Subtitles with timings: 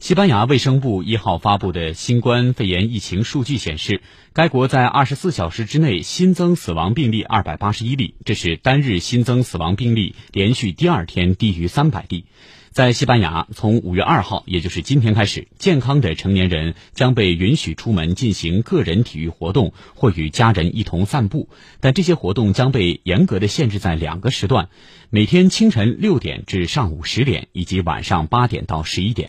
[0.00, 4.00] 西班牙卫生部一号发布的新冠肺炎疫情数据显示
[4.32, 12.24] 该国在二十四小时之内新增死亡病例二百八十一例这是单日新增死亡病例连续第二天低于三百例。
[12.70, 24.70] 在西班牙从五月二号也就是今天开始健康的成年人将被允许出门进行个人体育活动或与家人一同散步但这些活动将被严格的限制在两个时段
[25.10, 29.28] 每天清晨六点至上午十点以及晚上八点到十一点。